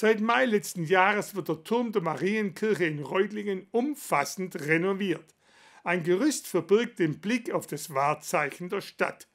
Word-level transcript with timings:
Seit 0.00 0.20
Mai 0.20 0.44
letzten 0.44 0.84
Jahres 0.84 1.34
wird 1.34 1.48
der 1.48 1.64
Turm 1.64 1.90
der 1.90 2.02
Marienkirche 2.02 2.84
in 2.84 3.02
Reutlingen 3.02 3.66
umfassend 3.72 4.54
renoviert. 4.54 5.34
Ein 5.82 6.04
Gerüst 6.04 6.46
verbirgt 6.46 7.00
den 7.00 7.18
Blick 7.18 7.50
auf 7.50 7.66
das 7.66 7.92
Wahrzeichen 7.92 8.68
der 8.68 8.80
Stadt. 8.80 9.26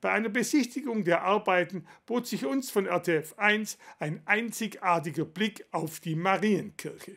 Bei 0.00 0.10
einer 0.10 0.28
Besichtigung 0.28 1.04
der 1.04 1.22
Arbeiten 1.22 1.86
bot 2.04 2.26
sich 2.26 2.44
uns 2.44 2.68
von 2.68 2.86
RTF 2.86 3.34
1 3.36 3.78
ein 4.00 4.20
einzigartiger 4.24 5.24
Blick 5.24 5.64
auf 5.70 6.00
die 6.00 6.16
Marienkirche. 6.16 7.16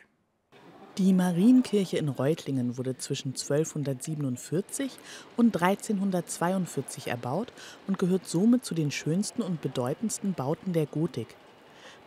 Die 0.99 1.13
Marienkirche 1.13 1.97
in 1.97 2.07
Reutlingen 2.07 2.77
wurde 2.77 2.97
zwischen 2.97 3.29
1247 3.29 4.91
und 5.37 5.59
1342 5.59 7.07
erbaut 7.07 7.51
und 7.87 7.97
gehört 7.97 8.27
somit 8.27 8.63
zu 8.63 8.75
den 8.75 8.91
schönsten 8.91 9.41
und 9.41 9.59
bedeutendsten 9.59 10.33
Bauten 10.35 10.73
der 10.73 10.85
Gotik. 10.85 11.35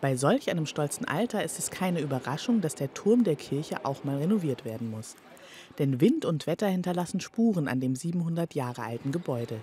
Bei 0.04 0.16
solch 0.16 0.50
einem 0.50 0.66
stolzen 0.66 1.08
Alter 1.08 1.42
ist 1.44 1.58
es 1.58 1.70
keine 1.70 2.00
Überraschung, 2.00 2.60
dass 2.60 2.74
der 2.74 2.92
Turm 2.92 3.24
der 3.24 3.36
Kirche 3.36 3.86
auch 3.86 4.04
mal 4.04 4.18
renoviert 4.18 4.66
werden 4.66 4.90
muss. 4.90 5.16
Denn 5.78 5.98
Wind 5.98 6.26
und 6.26 6.46
Wetter 6.46 6.66
hinterlassen 6.66 7.20
Spuren 7.20 7.68
an 7.68 7.80
dem 7.80 7.96
700 7.96 8.54
Jahre 8.54 8.82
alten 8.82 9.12
Gebäude. 9.12 9.60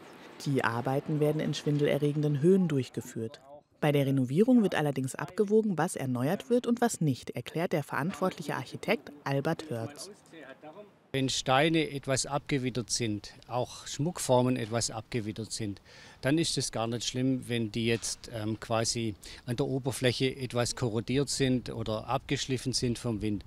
Die 0.48 0.64
Arbeiten 0.64 1.20
werden 1.20 1.40
in 1.40 1.54
schwindelerregenden 1.54 2.42
Höhen 2.42 2.68
durchgeführt. 2.68 3.40
Bei 3.82 3.92
der 3.92 4.08
Renovierung 4.08 4.64
wird 4.64 4.74
allerdings 4.74 5.14
abgewogen, 5.14 5.78
was 5.78 5.96
erneuert 5.96 6.50
wird 6.50 6.66
und 6.66 6.82
was 6.82 7.02
nicht, 7.02 7.30
erklärt 7.30 7.72
der 7.72 7.84
verantwortliche 7.84 8.56
Architekt 8.56 9.12
Albert 9.24 9.70
Hörz. 9.70 10.10
Wenn 11.14 11.28
Steine 11.28 11.92
etwas 11.92 12.26
abgewittert 12.26 12.90
sind, 12.90 13.34
auch 13.50 13.86
Schmuckformen 13.86 14.56
etwas 14.56 14.92
abgewittert 14.92 15.52
sind, 15.52 15.82
dann 16.22 16.38
ist 16.38 16.58
es 16.58 16.72
gar 16.72 16.88
nicht 16.88 17.06
schlimm, 17.06 17.50
wenn 17.50 17.70
die 17.70 17.86
jetzt 17.86 18.32
ähm, 18.34 18.62
quasi 18.62 19.16
an 19.46 19.58
der 19.58 19.66
Oberfläche 19.66 20.34
etwas 20.34 20.78
korrodiert 20.78 21.28
sind 21.28 21.70
oder 21.70 22.08
abgeschliffen 22.08 22.72
sind 22.72 22.98
vom 22.98 23.22
Wind. 23.22 23.44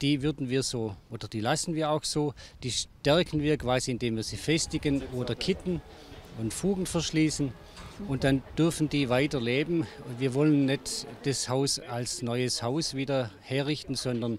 Die 0.00 0.22
würden 0.22 0.48
wir 0.48 0.62
so, 0.62 0.96
oder 1.10 1.28
die 1.28 1.40
lassen 1.40 1.74
wir 1.74 1.90
auch 1.90 2.02
so, 2.02 2.32
die 2.62 2.72
stärken 2.72 3.42
wir 3.42 3.58
quasi, 3.58 3.90
indem 3.90 4.16
wir 4.16 4.22
sie 4.22 4.38
festigen 4.38 5.02
oder 5.14 5.34
kitten 5.34 5.82
und 6.38 6.54
Fugen 6.54 6.86
verschließen 6.86 7.52
und 8.08 8.24
dann 8.24 8.42
dürfen 8.56 8.88
die 8.88 9.10
weiter 9.10 9.40
leben. 9.40 9.86
Wir 10.18 10.32
wollen 10.32 10.64
nicht 10.64 11.06
das 11.24 11.50
Haus 11.50 11.78
als 11.78 12.22
neues 12.22 12.62
Haus 12.62 12.94
wieder 12.94 13.30
herrichten, 13.42 13.96
sondern 13.96 14.38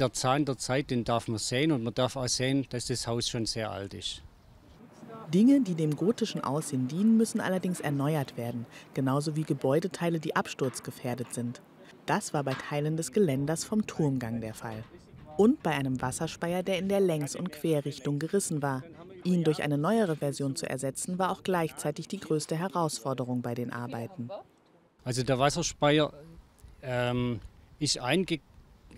der 0.00 0.12
Zahn 0.12 0.44
der 0.44 0.58
Zeit, 0.58 0.90
den 0.90 1.04
darf 1.04 1.28
man 1.28 1.38
sehen 1.38 1.72
und 1.72 1.82
man 1.82 1.94
darf 1.94 2.16
auch 2.16 2.28
sehen, 2.28 2.66
dass 2.70 2.86
das 2.86 3.06
Haus 3.06 3.28
schon 3.28 3.46
sehr 3.46 3.70
alt 3.70 3.94
ist. 3.94 4.22
Dinge, 5.32 5.60
die 5.60 5.74
dem 5.74 5.96
gotischen 5.96 6.42
Aussehen 6.44 6.86
dienen, 6.88 7.16
müssen 7.16 7.40
allerdings 7.40 7.80
erneuert 7.80 8.36
werden, 8.36 8.66
genauso 8.94 9.34
wie 9.34 9.42
Gebäudeteile, 9.42 10.20
die 10.20 10.36
absturzgefährdet 10.36 11.34
sind. 11.34 11.60
Das 12.06 12.32
war 12.32 12.44
bei 12.44 12.54
Teilen 12.54 12.96
des 12.96 13.10
Geländers 13.10 13.64
vom 13.64 13.86
Turmgang 13.86 14.40
der 14.40 14.54
Fall. 14.54 14.84
Und 15.36 15.62
bei 15.62 15.72
einem 15.72 16.00
Wasserspeier, 16.00 16.62
der 16.62 16.78
in 16.78 16.88
der 16.88 17.00
Längs- 17.00 17.36
und 17.36 17.50
Querrichtung 17.50 18.18
gerissen 18.18 18.62
war. 18.62 18.84
Ihn 19.24 19.42
durch 19.42 19.62
eine 19.62 19.76
neuere 19.76 20.16
Version 20.16 20.54
zu 20.54 20.70
ersetzen, 20.70 21.18
war 21.18 21.30
auch 21.30 21.42
gleichzeitig 21.42 22.06
die 22.06 22.20
größte 22.20 22.56
Herausforderung 22.56 23.42
bei 23.42 23.54
den 23.54 23.72
Arbeiten. 23.72 24.30
Also 25.04 25.24
der 25.24 25.38
Wasserspeier 25.38 26.12
ähm, 26.82 27.40
ist 27.80 27.98
einge 27.98 28.38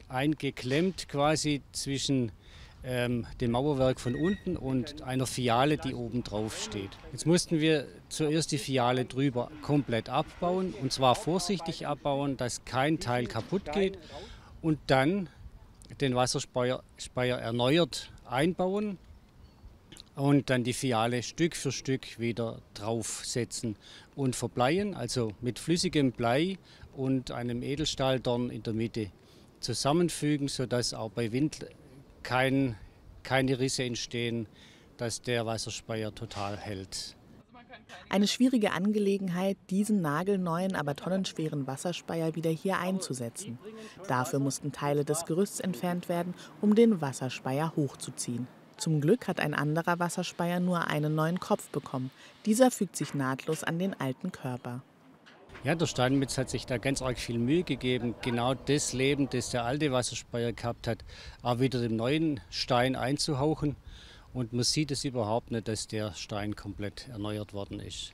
eingeklemmt 0.08 1.08
quasi 1.08 1.62
zwischen 1.72 2.32
ähm, 2.84 3.26
dem 3.40 3.50
Mauerwerk 3.50 4.00
von 4.00 4.14
unten 4.14 4.56
und 4.56 5.02
einer 5.02 5.26
Fiale, 5.26 5.78
die 5.78 5.94
oben 5.94 6.22
drauf 6.22 6.62
steht. 6.62 6.90
Jetzt 7.12 7.26
mussten 7.26 7.60
wir 7.60 7.86
zuerst 8.08 8.52
die 8.52 8.58
Fiale 8.58 9.04
drüber 9.04 9.50
komplett 9.62 10.08
abbauen 10.08 10.74
und 10.80 10.92
zwar 10.92 11.14
vorsichtig 11.14 11.86
abbauen, 11.86 12.36
dass 12.36 12.64
kein 12.64 13.00
Teil 13.00 13.26
kaputt 13.26 13.72
geht 13.72 13.98
und 14.62 14.78
dann 14.86 15.28
den 16.00 16.14
Wasserspeier 16.14 16.82
Speier 16.96 17.38
erneuert 17.38 18.12
einbauen 18.26 18.98
und 20.14 20.50
dann 20.50 20.64
die 20.64 20.72
Fiale 20.72 21.22
Stück 21.22 21.56
für 21.56 21.72
Stück 21.72 22.18
wieder 22.18 22.58
draufsetzen 22.74 23.76
und 24.16 24.36
verbleien, 24.36 24.94
also 24.94 25.32
mit 25.40 25.58
flüssigem 25.58 26.12
Blei 26.12 26.58
und 26.96 27.30
einem 27.30 27.62
Edelstahldorn 27.62 28.50
in 28.50 28.62
der 28.62 28.72
Mitte 28.72 29.10
zusammenfügen, 29.60 30.48
sodass 30.48 30.94
auch 30.94 31.10
bei 31.10 31.32
Wind 31.32 31.66
kein, 32.22 32.76
keine 33.22 33.58
Risse 33.58 33.84
entstehen, 33.84 34.46
dass 34.96 35.22
der 35.22 35.46
Wasserspeier 35.46 36.14
total 36.14 36.56
hält. 36.56 37.16
Eine 38.10 38.26
schwierige 38.26 38.72
Angelegenheit, 38.72 39.56
diesen 39.70 40.00
nagelneuen, 40.00 40.74
aber 40.74 40.94
tonnenschweren 40.94 41.66
Wasserspeier 41.66 42.34
wieder 42.34 42.50
hier 42.50 42.78
einzusetzen. 42.78 43.58
Dafür 44.08 44.38
mussten 44.38 44.72
Teile 44.72 45.04
des 45.04 45.24
Gerüsts 45.24 45.60
entfernt 45.60 46.08
werden, 46.08 46.34
um 46.60 46.74
den 46.74 47.00
Wasserspeier 47.00 47.74
hochzuziehen. 47.76 48.46
Zum 48.78 49.00
Glück 49.00 49.26
hat 49.26 49.40
ein 49.40 49.54
anderer 49.54 49.98
Wasserspeier 49.98 50.60
nur 50.60 50.86
einen 50.86 51.14
neuen 51.14 51.40
Kopf 51.40 51.68
bekommen. 51.70 52.10
Dieser 52.46 52.70
fügt 52.70 52.96
sich 52.96 53.12
nahtlos 53.12 53.64
an 53.64 53.78
den 53.78 53.98
alten 53.98 54.32
Körper. 54.32 54.82
Ja, 55.64 55.74
der 55.74 55.86
Steinmetz 55.86 56.38
hat 56.38 56.48
sich 56.48 56.66
da 56.66 56.78
ganz 56.78 57.02
arg 57.02 57.18
viel 57.18 57.38
Mühe 57.38 57.64
gegeben, 57.64 58.14
genau 58.22 58.54
das 58.54 58.92
Leben, 58.92 59.28
das 59.28 59.50
der 59.50 59.64
alte 59.64 59.90
Wasserspeier 59.90 60.52
gehabt 60.52 60.86
hat, 60.86 61.04
auch 61.42 61.58
wieder 61.58 61.80
dem 61.80 61.96
neuen 61.96 62.40
Stein 62.48 62.94
einzuhauchen. 62.94 63.74
Und 64.32 64.52
man 64.52 64.62
sieht 64.62 64.92
es 64.92 65.04
überhaupt 65.04 65.50
nicht, 65.50 65.66
dass 65.66 65.88
der 65.88 66.14
Stein 66.14 66.54
komplett 66.54 67.08
erneuert 67.08 67.54
worden 67.54 67.80
ist. 67.80 68.12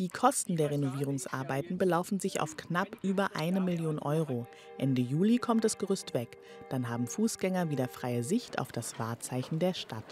Die 0.00 0.08
Kosten 0.08 0.56
der 0.56 0.70
Renovierungsarbeiten 0.70 1.78
belaufen 1.78 2.18
sich 2.18 2.40
auf 2.40 2.56
knapp 2.56 2.96
über 3.02 3.36
eine 3.36 3.60
Million 3.60 3.98
Euro. 3.98 4.46
Ende 4.76 5.02
Juli 5.02 5.38
kommt 5.38 5.62
das 5.62 5.78
Gerüst 5.78 6.14
weg. 6.14 6.38
Dann 6.68 6.88
haben 6.88 7.06
Fußgänger 7.06 7.70
wieder 7.70 7.86
freie 7.86 8.24
Sicht 8.24 8.58
auf 8.58 8.72
das 8.72 8.98
Wahrzeichen 8.98 9.58
der 9.58 9.74
Stadt. 9.74 10.04